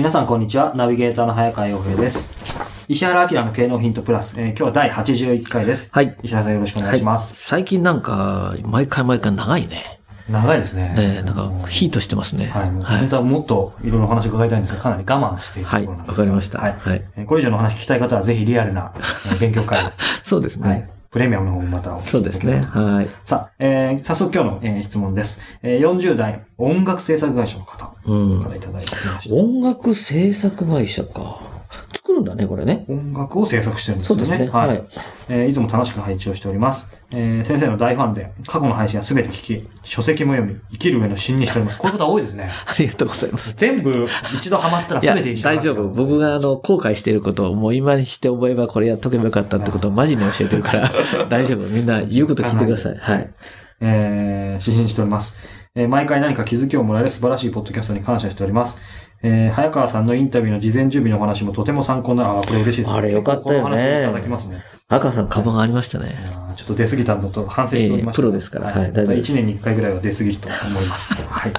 [0.00, 0.72] 皆さん、こんにちは。
[0.74, 2.32] ナビゲーターの早川洋平です。
[2.88, 5.90] 石原明の経能ヒントプラス、えー、今日は第81回です。
[5.92, 6.16] はい。
[6.22, 7.32] 石原さんよろしくお願いします。
[7.52, 10.00] はい、最近なんか、毎回毎回長いね。
[10.26, 10.94] 長いですね。
[10.96, 12.46] ええなんか、ヒートしてますね。
[12.46, 12.70] はい。
[12.70, 16.28] はい、本当はもっといろいろお話伺いたいんですが、かなり我慢しているところなんです、はい。
[16.30, 16.58] わかりました。
[16.60, 16.78] はい。
[16.78, 18.94] はい、これ以上のお話聞きたい方は、ぜひリアルな
[19.38, 19.90] 勉強会を。
[20.24, 20.66] そうですね。
[20.66, 22.60] はいプレミアムの方もまたそうですね。
[22.60, 23.08] はい。
[23.24, 25.40] さあ、えー、早速今日の、えー、質問です。
[25.62, 29.34] えー、40代音楽制作会社の方からいただいてました。
[29.34, 31.40] うん、音楽制作会社か。
[32.20, 32.84] んだね、これね。
[32.88, 34.26] 音楽を制作してるんですよね。
[34.26, 34.50] そうですね。
[34.50, 34.68] はい。
[34.68, 34.84] はい、
[35.28, 36.96] えー、いつも楽しく配置をしております。
[37.10, 41.78] えー、先生の大ファンで、過去の配信は全て聞き、書籍も読み、生きる上の芯にしております。
[41.80, 42.50] こういうことは多いですね。
[42.66, 43.54] ありがとうございます。
[43.56, 45.88] 全部、一度ハマったら全て一緒大丈夫。
[45.88, 50.90] 僕があの、後悔していることを、もう今にして覚えばこれやっとけばよかったってことをマジに教えてるから、
[51.28, 51.66] 大丈夫。
[51.66, 52.96] みんな言うこと聞いてください。
[53.00, 53.30] はい。
[53.80, 55.36] えー、指針しております。
[55.74, 58.80] えー、毎回何か気づきをもらえる素晴らしいポッドキャストに感謝しております。
[59.22, 62.92] えー、早川さんのインタビューの事前準備のお話もとても参考なら、あ、これ嬉しいです。
[62.92, 63.62] あれよかったよね。
[63.62, 64.62] この話いただきますね。
[64.88, 66.16] 早川さん、カバンありましたね。
[66.56, 68.72] ちょっと出過ぎたのと反省しておりました、えー、プロですから。
[68.72, 68.92] はい。
[68.92, 71.14] 大体1年に1回ぐらいは出過ぎると思います。
[71.28, 71.52] はい。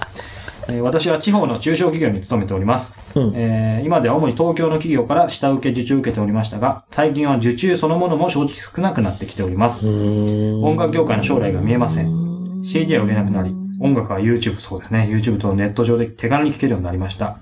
[0.81, 9.87] 私は地方の中小企業に勤めております、うん、えー、今では主に東京の企業から下請け受注を受けておりましたが、最近は受注そのものも正直少なくなってきております。
[9.87, 12.61] 音楽業界の将来が見えません。
[12.63, 15.07] CD は売れなくなり、音楽は YouTube、そうですね。
[15.09, 17.37] YouTube とネット上で手軽に聴けるようになりました。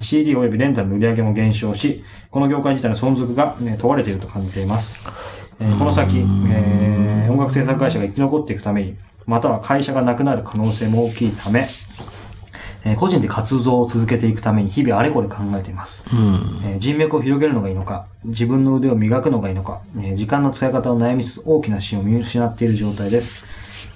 [0.00, 5.04] CD 及びレンタルの売り上げも減少し、この業界自体の存続が、ね、問われていると感じています。
[5.60, 11.68] えー、この先、えー、音楽制作会社が生き残っていくために、または会社がなくなる可能性も大きいため、
[12.84, 16.04] えー、個人で活動を続けていくために日々あれこれ考えています。
[16.64, 23.44] えー、人脈を広げるのがいいのか、自分の腕を磨くのがいいのか、えー、時間の使い方を悩みつつ大きな視野を見失っている状態です。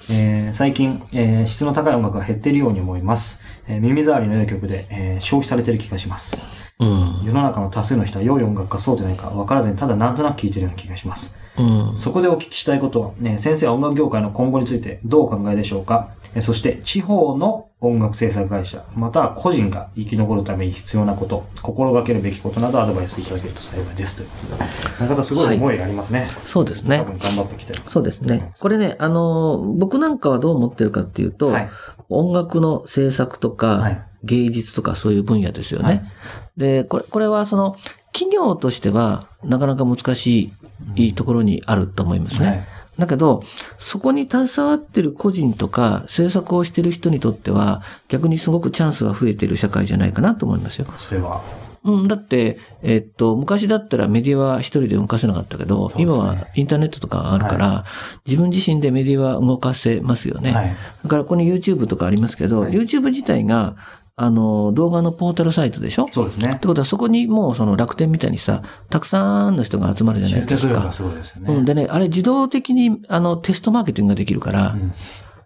[0.09, 3.41] えー、最近、えー、質の高い音楽が減っているように思います。
[3.67, 6.47] えー、耳障りの良い曲で、えー、消費されている気がします。
[6.79, 11.37] うん、世の中の多数の人は良い音楽かそうでないか分からずにただなんとなく聴いているような気がします。
[11.57, 16.09] うん、そこでお聞きしたいことは、ね、先生は音楽業界の今後についてどうお考えでしょうか？
[16.39, 24.15] そして、地方の音楽制作会社、または個人が生き残るために必要なこと、心がけるべきことなどアドバイスいただけると幸いです。
[24.15, 24.69] ということで。
[24.97, 26.21] この方すごい思いありますね。
[26.21, 26.97] はい、そうですね。
[26.97, 27.81] 多分頑張ってきてる。
[27.87, 28.51] そうですね。
[28.59, 31.69] これね、あの、僕なんかはどう思ってるかっていうと、はい、
[32.09, 36.11] 音楽の制作とか、はい、芸術とかそういう分野ですよね。
[36.57, 37.75] で、これ、これはその、
[38.11, 40.51] 企業としてはなかなか難し
[40.95, 42.67] いところにあると思いますね。
[42.97, 43.41] だけど、
[43.77, 50.87] そこに携わってる個人とか制作をしてる人にとっては、逆にすごくチャンスが増えてる社会じゃないかなと思いますよ。
[50.97, 51.41] それは。
[51.83, 57.85] うん、だって、えっと、昔だったらメディアは一人で動かせなかったけど、ね、今はインターネットとかがあるから、は
[58.25, 60.51] い、自分自身でメディアは動かせますよね。
[60.51, 63.75] はい、だからここに YouTube とかありますけど、はい、YouTube 自体が
[64.19, 66.07] あの、動画のポータルサイトでしょ？
[66.11, 66.53] そうですね。
[66.55, 70.91] ってことはそこにもうその楽天みたいにさ、たくさんの人が集まるじゃないですか。
[70.91, 71.53] すごいですよね。
[71.53, 71.65] うん。
[71.65, 74.75] でね、あれ自動的にあのテストマーケティングができるから、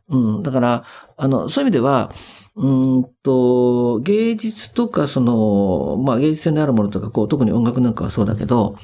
[0.09, 0.43] うん、うん。
[0.43, 0.85] だから、
[1.17, 2.11] あの、そういう意味では、
[2.55, 8.75] うんと、芸術とか、その、まあ、芸術性のあるものとか、こう、特に音楽なんかはそうだけど、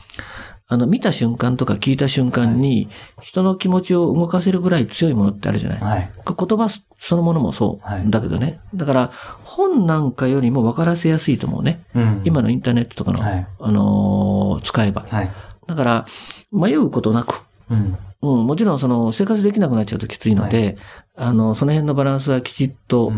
[0.68, 2.90] あの、見た瞬間とか聞いた瞬間に、
[3.22, 5.80] 人の気持ちを動かせるぐらい強いものってあるじゃない。
[5.80, 6.70] はい、言葉
[7.00, 8.10] そのものもそう。
[8.10, 8.60] だけどね。
[8.74, 9.12] だから、
[9.44, 11.84] 本なんかよりも分からせやすいと思うね。
[11.96, 15.06] うん、今のインターネットとかの、はい、あのー、使えば。
[15.08, 15.32] はい、
[15.68, 16.06] だから、
[16.52, 20.78] 迷うことなく、うん、うん、もちろんその生活できなくなっちゃうときついので、
[21.16, 23.12] はい、あの、その辺のバランスはきちっと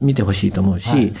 [0.00, 1.14] 見てほしいと思うし、はい、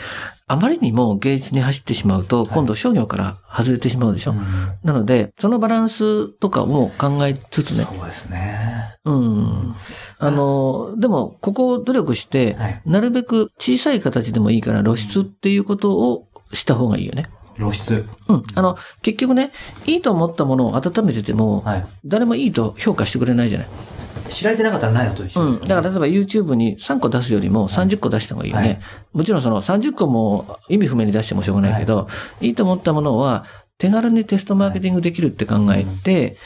[0.46, 4.32] あまりにも芸術に走ってしまうと、今度商業から外れてしまうでしょ。
[4.32, 7.84] はい、なので、そのバランスとかも考えつつね。
[7.84, 8.94] そうですね。
[9.04, 9.74] うん。
[10.18, 17.26] あの、でも、ここを努力して、なるべく小さい形でもいいから露出っていうことをした方がいいよね。
[17.56, 18.06] 露出。
[18.28, 18.44] うん。
[18.54, 19.52] あの、結局ね、
[19.86, 21.86] いいと思ったものを温めてても、はい。
[22.04, 23.68] 誰もいいと評価してくれないじゃない。
[24.30, 25.50] 知られてなかったらないのと一緒うん。
[25.50, 25.68] ですよね。
[25.68, 28.66] だから例えば YouTube に3個出すよりも30個出した方がいいよね。
[28.66, 28.80] はい
[29.14, 32.08] もちろんその30個も意味不明に出してもしょうがないけど、
[32.40, 33.44] い、いと思ったものは
[33.78, 36.36] 手軽にテストマーケティングできるって考えて、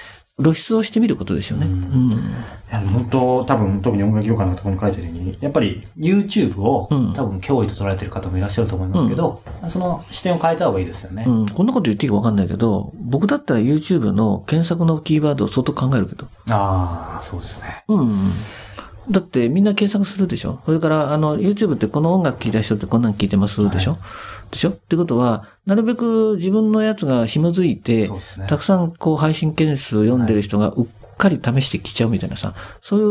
[0.40, 1.66] 露出をしてみることですよね。
[1.66, 2.18] ううん
[2.70, 11.24] 本当、多分、特に音楽業界のところに書いてるように、やっぱり YouTube を、うん多分脅威と捉えてる方もいらっしゃると思いますけど、その視点を変えた方がいいですよね。
[11.26, 11.48] うん。
[11.48, 16.26] こんなこと言っていいかわかんないけど、僕だったら YouTube の検索のキーワードを相当考えるけど。
[16.50, 17.84] ああ、そうですね。
[17.88, 18.12] うん。
[19.10, 20.60] だってみんな検索するでしょ？
[20.66, 23.98] それから、あの、YouTube ってこの音楽聴いた人ってこんなん聴いてますでしょ、は
[24.50, 24.70] でしょ？
[24.70, 28.20] ってことは、なるべく自分のやつが紐づいて、ね。
[28.48, 33.02] たくさんこう配信件数読んでる人がうっかり試してきちゃうみたいなさ、そうい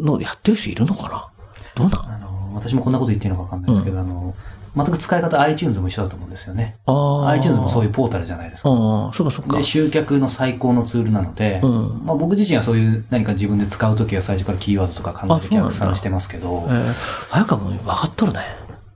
[0.00, 1.28] うのをやってる人いるのかな？
[1.74, 2.14] どうなん？
[2.14, 4.34] あの、私もこんなこと言っていいのかわかんないですけど、あの、
[4.76, 6.76] 全く使い方 iTunes も一緒だと思うんですよね。
[6.86, 7.96] あ iTunes もそういう。
[7.96, 8.68] ポータルじゃないですか。
[8.68, 9.62] ああ、そうかそうかで、。
[9.62, 16.92] 集客の最高のツールなので、うんまあ僕自身はそういう何か自分で使うときは最初からキーワードとか考えて逆算してますけどえ、ー、
[17.30, 18.40] 早川君分かっとるね。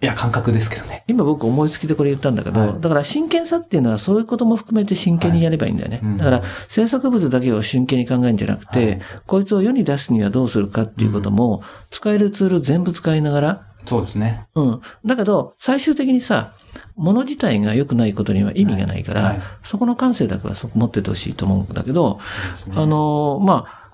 [0.02, 1.04] いや、感覚ですけどね。
[1.08, 5.96] 今僕思いつきでこれ言ったんだけど、はいだから真剣さっていうのはそういうことも含めて真剣にやればいいんだよね。
[5.96, 14.46] はいうんだから制作物だけを真剣に考えるんじゃなくて、はいこいつを世に出すにはどうするかっていうことも、使えるツール全部使いながら、そうですね。
[14.54, 14.80] うん。
[15.04, 16.52] だけど、最終的にさ、
[16.96, 22.18] 物自体が良くないことには意味がないから、はいはいそこの感性だけはそこ持っててほしいと思うんだけど、
[22.66, 23.90] ねあのーまあ、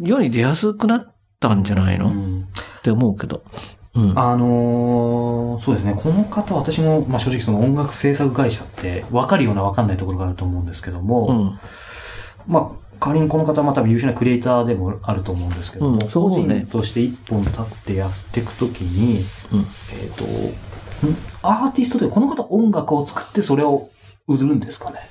[0.00, 2.48] 世に出やすくなったんじゃないの、っうん
[2.82, 3.42] て思うけど。
[3.94, 4.18] うん。
[4.18, 5.94] あのーそうですね。
[5.96, 11.58] この方、私も、まあ、正直その音楽制作会社って、分かるような分かんないところがあると思うんですけども、うん。
[12.46, 19.66] まあ、仮にこの方はまあ多分優秀なクリエイターでもあると思うんですけども、うんそう個人として一本立ってやっていくときに、うん
[20.02, 21.16] えっ、と、ん？
[21.42, 23.90] アーティストで、この方音楽を作ってそれを
[24.26, 25.10] 売るんですかね？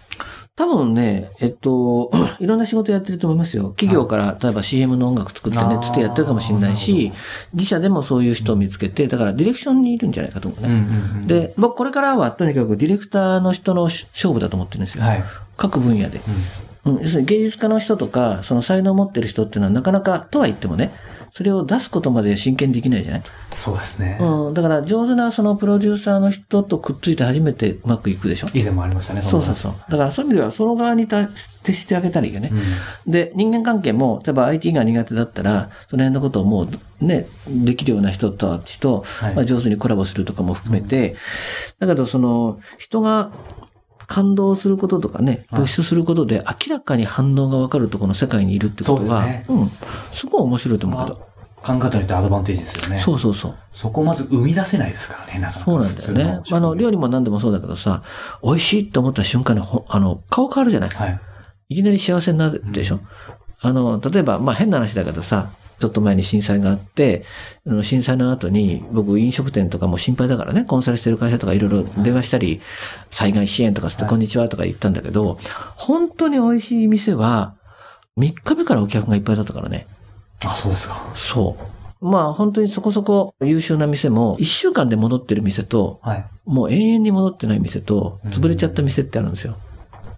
[0.56, 3.70] 多分ね、えっと、 いろんな仕事やってると思いますよ。
[3.72, 7.12] 企業から、例えば CM の音楽作ってね、つってやってるかもしれないし、
[7.54, 10.70] 自社でもそういう人を見つけて、だからディレクションにいるんじゃないかと思うね。
[10.70, 15.04] んで、僕これからはとにかくディレクターの人の勝負だと思ってるんですよ。
[15.04, 15.24] はい。
[15.58, 16.22] 各分野で。
[16.86, 20.94] うん、要するに芸術家の人とか、その才能を持ってる人っていうのはなかなか、とは言ってもね、
[21.32, 23.24] それを出すことまで真剣にできないじゃない？
[23.58, 24.18] そうですね。
[24.22, 28.48] うん、だから上手なそのプロデューサーの人とくっついて初めてうまくいくでしょ？
[28.54, 29.74] 以前もありましたね、そうそうそう。
[29.90, 31.28] だからそういう意味ではその側にた
[31.64, 32.52] 徹してあげたらいいよね。
[33.06, 33.12] うん。
[33.12, 36.70] で、人間関係も、例えば IT が苦手だったら、その辺のことをも
[37.02, 39.36] うね、できるような人たちと、はい。
[39.36, 41.18] まあ、上手にコラボするとかも含めて、
[41.80, 43.32] だけどその、人が
[44.08, 49.72] 感動することとかね、はい露出することで明らかに反応がわかるところの世界にいるってことは、ねうん、
[50.12, 51.36] すごい面白いと思うけど。
[51.66, 53.02] 考えたによってアドバンテージですよね。
[53.02, 53.58] そうそうそう。
[53.74, 55.72] そこをまず生み出せないですからね、なかなか。
[55.72, 56.42] そうなんだよね。
[56.52, 58.04] あの、料理も何でもそうだけどさ、
[58.44, 61.20] 美味しいって思った瞬間にほ、あの、顔変わるじゃないはい。
[61.70, 63.00] いきなり幸せになるでしょ、
[63.62, 65.50] あの、例えば、まあ変な話だけどさ、
[65.80, 67.26] ちょっと前に震災があって、
[67.68, 72.62] あの震災の後に僕飲食店とかも心配だからね、コンサルしてる会社とかいろいろ電話したり、
[73.10, 75.38] 災害支援とかつってはいこんにちはとか言ったんだけど、
[75.76, 77.56] 本当に美味しい店は
[78.18, 79.88] 3日目からお客がいっぱいだったからね。
[80.46, 81.12] あ、そうですか。
[81.16, 81.58] そ
[82.02, 82.06] う。
[82.06, 86.26] まあ本当にそこそこ優秀な店も1週間で戻ってる店と、はい。
[86.46, 89.58] もう永遠に戻ってない店と、潰れちゃった店ってあるんですよ。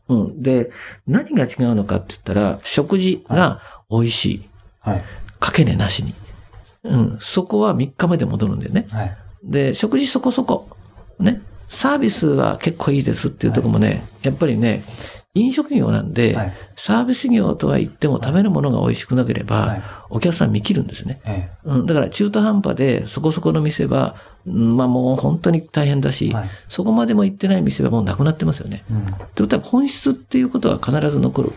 [0.09, 0.41] うん。
[0.41, 0.71] で、
[1.07, 4.49] 何が違うのかって言ったら、食事が美味しい。
[4.79, 5.03] はい。
[5.39, 6.13] かけねなしに。
[6.83, 7.17] うん。
[7.19, 8.87] そこは3日目で戻るんだよね。
[8.91, 9.17] はい。
[9.43, 10.69] で、食事そこそこ。
[11.19, 11.41] ね。
[11.69, 14.83] サービスは結構いいですっていうところもね、やっぱりね、
[15.33, 21.19] 飲食業なんで、はいサービス業とは言っても食べるものが美味しくなければ、はいお客さん見切るんですね。
[21.25, 24.15] えうん、だから中途半端でそこそこの店は、
[24.45, 28.85] うんまあもう本当に大変だし、はいそこまでも行ってない店はもうなくなってますよね。
[28.89, 28.93] え。
[28.93, 29.01] うん。
[29.01, 31.51] ってことは本質っていうことは必ず残る。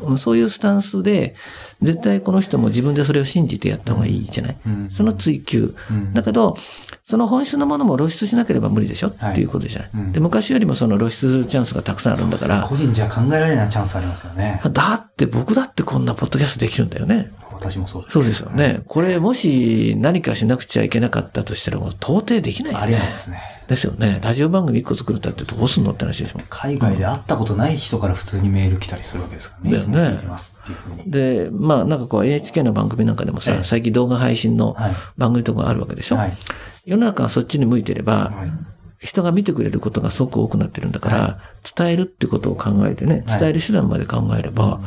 [0.00, 0.12] うん。
[0.12, 1.34] うんそういうスタンスで、
[1.82, 5.74] 絶対この人も自分でそれを信じてやった方がいいじゃない、うんその追求。
[5.90, 6.56] うんだけど、
[7.04, 14.51] その本質のものも露出しなければ無理でしょ、はいっていうことじゃない、うんで、昔よりもその露出するチャンスがたくさんあるんだから、個人じゃ考えられないチャンスありますよね。
[14.70, 17.32] だって僕だってこんなポッドキャストできるんだよね。
[17.52, 18.12] 私もそうです。
[18.14, 18.82] そうですよね。
[18.86, 22.84] これもし何かしなくちゃいけなかったとしたらもう到底できないよね。
[22.84, 23.40] ありえないですね。
[23.68, 24.18] ですよね。
[24.22, 26.40] ラジオ番組1個作るったってどうすんのって話でしょ。
[26.50, 29.78] 海外で会ったことない人から普通にメール来たりするわけですからね。
[29.78, 31.10] だよねいつも聞いてますっていうふうに。
[31.10, 36.16] で、まあなんかこう NHK の番組なんかでもさ、ええ最近動画配信のはい番組とかあるわけでしょ。
[36.16, 36.36] はい。
[36.84, 38.71] 世の中がそっちに向いてれば、はい
[39.02, 41.40] 人が見てくれることがすごく多くなってるんだから、
[41.76, 43.38] 伝えるってことを考えてね、はい。
[43.40, 44.80] 伝える手段まで考えれば、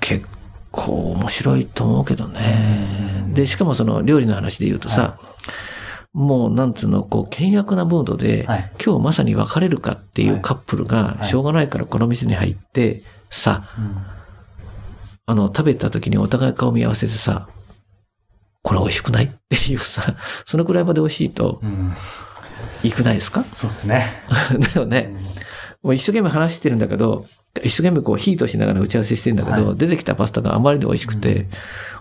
[0.00, 0.26] 結
[0.70, 3.26] 構面白いと思うけどね。
[3.34, 5.18] で、しかもその料理の話で言うとさ、
[6.12, 8.70] もう、なんつうの、こう、険悪なムードで、はい。
[8.84, 11.28] 今日まさに別れるかっていうカップルが、はい。
[11.28, 13.68] しょうがないからこの店に入って、さ、
[15.26, 17.48] あの、食べた時にお互い顔見合わせてさ、
[18.62, 19.24] これ美味しくない？
[19.24, 20.14] っていうさ、
[20.46, 21.92] そのくらいまで美味しいと、うん。
[22.82, 22.88] うん。
[22.88, 23.44] いくないですか？
[23.54, 24.06] そうですね。
[24.74, 25.14] だよね。
[25.82, 27.26] もう一生懸命話してるんだけど、
[27.62, 31.46] 一生懸命こうヒートしながら打ち合わせしてるんだけど、はい出てきたパスタがあまりに美味しくて、うん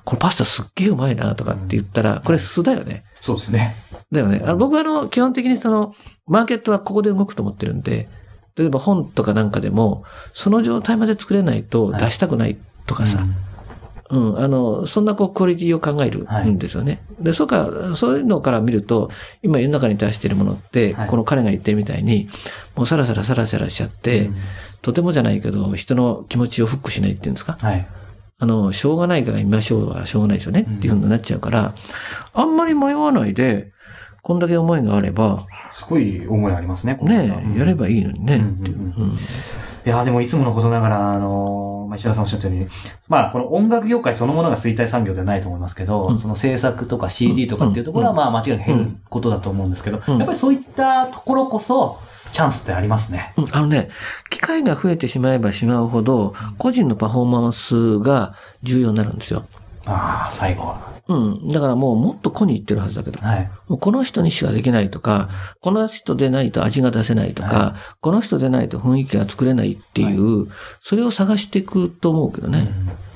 [0.05, 3.05] これパスタすっげえうまいなとかって言ったら、これ素だよね。
[3.21, 3.73] そうですね。
[4.11, 4.41] だよね。
[4.43, 5.93] あの僕はあの、基本的にその、
[6.27, 8.09] マーケットはここで動くと思ってるんで、
[8.57, 10.03] 例えば本とかなんかでも、
[10.33, 13.35] その状態まで作れないと出したくないとかさ、うん、
[14.09, 17.01] あの、そんなこう、クオリティを考えるんですよね。
[17.19, 19.09] で、そうか、そういうのから見ると、
[19.41, 21.07] 今世の中に出しているものって、はい。
[21.07, 22.27] この彼が言ってるみたいに、
[22.75, 24.35] もうサラサラサラサラしちゃって、うん。
[24.81, 27.57] とてもじゃないけど、人の気持ちをフックしないっていうんですか？
[27.59, 27.87] はい。
[28.39, 30.75] あの、しょうがないから見ましょうはしょうがないですよね、うん。
[30.75, 31.73] っていうふうになっちゃうから、
[32.33, 33.71] あんまり迷わないで、
[34.21, 38.77] こんだけ思いがあれば、すごい思いありますね、ね、やればいいのにね、うんっていう。
[38.77, 39.11] うんうん。
[39.11, 39.15] い
[39.85, 42.67] やーでもいつものことながら、あのーまあ石田さんおっしゃったように、
[43.07, 46.19] まあ、この音楽業界そのものが衰退産業ではないと思いますけど、うん。
[46.19, 48.17] その制作とか CD とかっていうところは、うん。
[48.17, 50.17] まあ、間違いなく減ることだと思うんですけど、うん。
[50.17, 51.99] やっぱりそういったところこそ、
[52.31, 53.33] チャンスってありますね。
[53.37, 53.47] うん。
[53.51, 53.89] あのね、
[54.29, 58.33] 機会が増えてしまえばしまうほど、個人のパフォーマンスが
[58.63, 59.45] 重要になるんですよ。
[59.85, 60.93] ああ、最後は。
[61.07, 61.51] うん。
[61.51, 63.51] だからもうもっと個に言ってるはずだけど、はい。
[63.67, 65.29] もうこの人にしかできないとか、
[65.61, 70.47] この人でないと味が出せないとか、はこの人でないと雰囲気が作れないっていう、
[70.81, 72.73] それを探していくと思うけどね。
[72.87, 73.13] うん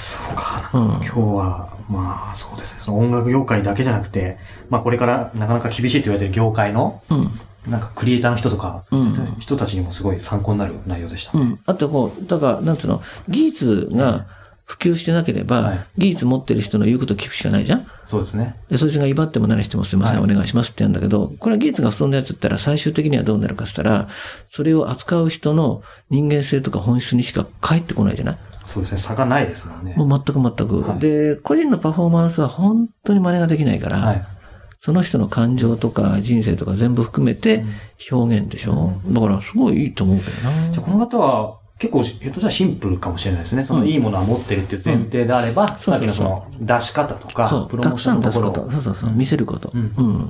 [0.00, 0.70] そうか。
[0.72, 0.82] うん。
[0.82, 2.80] 今日は、まあ、そうですね。
[2.80, 4.38] その音楽業界だけじゃなくて、
[4.70, 7.30] まあ、これからなかなか厳しいと言われてる業界の、うん。
[7.70, 11.38] なんかクリエイターの人とか、うん人たちにもすごい参考になる内容でした。
[11.38, 11.60] うん。
[11.66, 14.26] あとこう、だから、なんつうの、技術が
[14.70, 18.54] 普及してなければ、はい技術持ってる人の言うことを聞くしかないじゃんそうですね。
[18.70, 24.08] で、そいつが威張っても何してもすいません、はいお願いしますって言うんだけど、これは技術が不足のやつだったら最終的にはどうなるかって言ったら、
[24.48, 28.38] それを扱う人の人間性とか本質にしか返ってこないじゃない？
[28.66, 28.98] そうですね。
[28.98, 29.94] 差がないですもんね。
[29.96, 34.24] もう全く全く、はいで、個人のパフォーマンスは本当に真似ができないから、はい。
[34.82, 37.64] その人の感情とか人生とか全部含めて
[38.10, 40.72] 表現でしょ、だからすごいいいと思うけどな。
[40.72, 43.64] じゃあこの方は、結構、ひょっとしたらシンプルかもしれないですね。
[43.64, 48.70] そのうんいいものは持ってるっていう前提であれば、さっきのその出し方とそか、う、プロモーションのところ。
[48.70, 49.70] そうそうそう、見せること。
[49.72, 50.28] うんうん。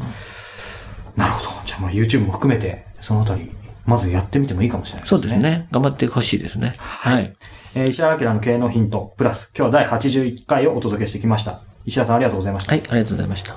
[1.16, 1.50] なるほど。
[1.66, 3.50] じゃあまあ YouTube も含めて、そのあたり、
[3.84, 5.20] まずやってみてもいいかもしれないですね。
[5.22, 5.66] そうですね。
[5.72, 6.72] 頑張ってほしいですね。
[6.78, 7.34] はい。
[7.74, 11.62] えー石原明の経営のヒント、プラス、今日は第81回をお届けしてきました。
[11.84, 12.70] 石田さんありがとうございました。
[12.70, 13.56] はい、ありがとうございました。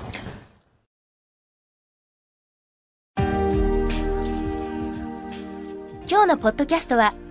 [6.08, 7.14] 今日のポッドキャストは